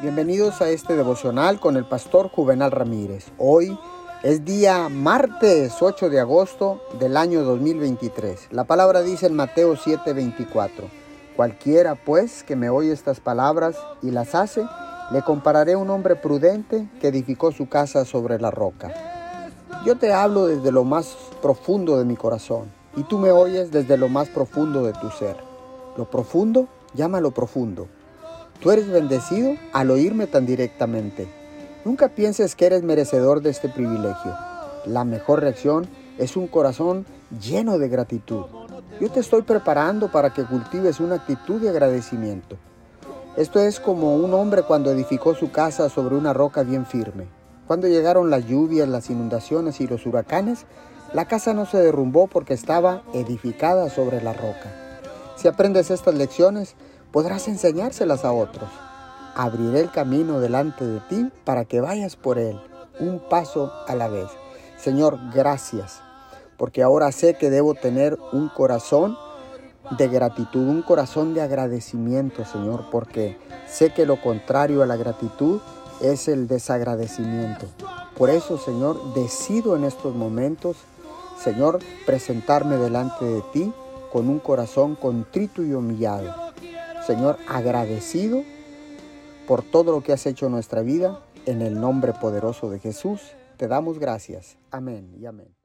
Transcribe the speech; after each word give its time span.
Bienvenidos 0.00 0.62
a 0.62 0.68
este 0.68 0.94
devocional 0.94 1.58
con 1.58 1.76
el 1.76 1.84
pastor 1.84 2.28
Juvenal 2.28 2.70
Ramírez. 2.70 3.32
Hoy 3.36 3.76
es 4.22 4.44
día 4.44 4.88
martes 4.88 5.74
8 5.80 6.08
de 6.08 6.20
agosto 6.20 6.80
del 7.00 7.16
año 7.16 7.42
2023. 7.42 8.52
La 8.52 8.62
palabra 8.62 9.02
dice 9.02 9.26
en 9.26 9.34
Mateo 9.34 9.74
7:24, 9.74 10.88
cualquiera 11.34 11.96
pues 11.96 12.44
que 12.44 12.54
me 12.54 12.70
oye 12.70 12.92
estas 12.92 13.18
palabras 13.18 13.76
y 14.00 14.12
las 14.12 14.36
hace, 14.36 14.64
le 15.10 15.22
compararé 15.22 15.72
a 15.72 15.78
un 15.78 15.90
hombre 15.90 16.14
prudente 16.14 16.88
que 17.00 17.08
edificó 17.08 17.50
su 17.50 17.68
casa 17.68 18.04
sobre 18.04 18.40
la 18.40 18.52
roca. 18.52 18.94
Yo 19.84 19.98
te 19.98 20.12
hablo 20.12 20.46
desde 20.46 20.70
lo 20.70 20.84
más 20.84 21.16
profundo 21.42 21.98
de 21.98 22.04
mi 22.04 22.14
corazón 22.14 22.70
y 22.94 23.02
tú 23.02 23.18
me 23.18 23.32
oyes 23.32 23.72
desde 23.72 23.96
lo 23.96 24.08
más 24.08 24.28
profundo 24.28 24.84
de 24.84 24.92
tu 24.92 25.10
ser. 25.10 25.36
Lo 25.96 26.08
profundo, 26.08 26.68
llámalo 26.94 27.32
profundo. 27.32 27.88
Tú 28.60 28.72
eres 28.72 28.88
bendecido 28.88 29.54
al 29.72 29.90
oírme 29.90 30.26
tan 30.26 30.44
directamente. 30.44 31.28
Nunca 31.84 32.08
pienses 32.08 32.56
que 32.56 32.66
eres 32.66 32.82
merecedor 32.82 33.40
de 33.40 33.50
este 33.50 33.68
privilegio. 33.68 34.34
La 34.84 35.04
mejor 35.04 35.40
reacción 35.40 35.86
es 36.18 36.36
un 36.36 36.48
corazón 36.48 37.06
lleno 37.40 37.78
de 37.78 37.88
gratitud. 37.88 38.46
Yo 39.00 39.10
te 39.10 39.20
estoy 39.20 39.42
preparando 39.42 40.10
para 40.10 40.34
que 40.34 40.44
cultives 40.44 40.98
una 40.98 41.16
actitud 41.16 41.60
de 41.60 41.68
agradecimiento. 41.68 42.56
Esto 43.36 43.60
es 43.60 43.78
como 43.78 44.16
un 44.16 44.34
hombre 44.34 44.64
cuando 44.64 44.90
edificó 44.90 45.36
su 45.36 45.52
casa 45.52 45.88
sobre 45.88 46.16
una 46.16 46.32
roca 46.32 46.64
bien 46.64 46.84
firme. 46.84 47.28
Cuando 47.68 47.86
llegaron 47.86 48.28
las 48.28 48.44
lluvias, 48.46 48.88
las 48.88 49.08
inundaciones 49.08 49.80
y 49.80 49.86
los 49.86 50.04
huracanes, 50.04 50.66
la 51.12 51.28
casa 51.28 51.54
no 51.54 51.64
se 51.64 51.78
derrumbó 51.78 52.26
porque 52.26 52.54
estaba 52.54 53.02
edificada 53.14 53.88
sobre 53.88 54.20
la 54.20 54.32
roca. 54.32 54.74
Si 55.36 55.46
aprendes 55.46 55.92
estas 55.92 56.16
lecciones, 56.16 56.74
podrás 57.12 57.48
enseñárselas 57.48 58.24
a 58.24 58.32
otros. 58.32 58.68
Abriré 59.34 59.80
el 59.80 59.90
camino 59.90 60.40
delante 60.40 60.84
de 60.84 61.00
ti 61.00 61.30
para 61.44 61.64
que 61.64 61.80
vayas 61.80 62.16
por 62.16 62.38
él, 62.38 62.60
un 63.00 63.20
paso 63.28 63.72
a 63.86 63.94
la 63.94 64.08
vez. 64.08 64.28
Señor, 64.76 65.18
gracias, 65.34 66.00
porque 66.56 66.82
ahora 66.82 67.12
sé 67.12 67.34
que 67.34 67.50
debo 67.50 67.74
tener 67.74 68.18
un 68.32 68.48
corazón 68.48 69.16
de 69.96 70.08
gratitud, 70.08 70.68
un 70.68 70.82
corazón 70.82 71.34
de 71.34 71.42
agradecimiento, 71.42 72.44
Señor, 72.44 72.86
porque 72.90 73.38
sé 73.66 73.92
que 73.92 74.06
lo 74.06 74.20
contrario 74.20 74.82
a 74.82 74.86
la 74.86 74.96
gratitud 74.96 75.60
es 76.00 76.28
el 76.28 76.46
desagradecimiento. 76.46 77.66
Por 78.16 78.30
eso, 78.30 78.58
Señor, 78.58 79.14
decido 79.14 79.76
en 79.76 79.84
estos 79.84 80.14
momentos, 80.14 80.76
Señor, 81.42 81.78
presentarme 82.04 82.76
delante 82.76 83.24
de 83.24 83.42
ti 83.52 83.72
con 84.12 84.28
un 84.28 84.40
corazón 84.40 84.96
contrito 84.96 85.62
y 85.62 85.72
humillado. 85.72 86.47
Señor, 87.08 87.38
agradecido 87.48 88.44
por 89.46 89.62
todo 89.62 89.92
lo 89.92 90.02
que 90.02 90.12
has 90.12 90.26
hecho 90.26 90.44
en 90.44 90.52
nuestra 90.52 90.82
vida, 90.82 91.22
en 91.46 91.62
el 91.62 91.80
nombre 91.80 92.12
poderoso 92.12 92.68
de 92.68 92.80
Jesús, 92.80 93.32
te 93.56 93.66
damos 93.66 93.98
gracias. 93.98 94.58
Amén 94.70 95.14
y 95.18 95.24
amén. 95.24 95.57